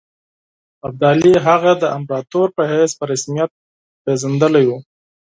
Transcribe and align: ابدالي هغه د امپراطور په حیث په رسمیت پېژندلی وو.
ابدالي 0.87 1.33
هغه 1.47 1.71
د 1.81 1.83
امپراطور 1.97 2.47
په 2.57 2.63
حیث 2.71 2.91
په 2.99 3.03
رسمیت 3.11 3.49
پېژندلی 4.03 4.63
وو. 4.67 4.77